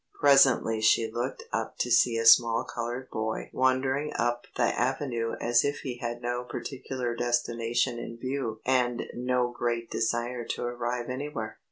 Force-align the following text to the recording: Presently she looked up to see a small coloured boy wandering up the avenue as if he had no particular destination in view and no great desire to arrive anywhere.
Presently 0.19 0.81
she 0.81 1.11
looked 1.11 1.43
up 1.53 1.77
to 1.77 1.91
see 1.91 2.17
a 2.17 2.25
small 2.25 2.63
coloured 2.63 3.11
boy 3.11 3.51
wandering 3.53 4.11
up 4.17 4.47
the 4.55 4.63
avenue 4.63 5.35
as 5.39 5.63
if 5.63 5.81
he 5.81 5.97
had 5.99 6.23
no 6.23 6.43
particular 6.43 7.13
destination 7.15 7.99
in 7.99 8.17
view 8.17 8.61
and 8.65 9.03
no 9.13 9.51
great 9.51 9.91
desire 9.91 10.43
to 10.43 10.63
arrive 10.63 11.07
anywhere. 11.07 11.59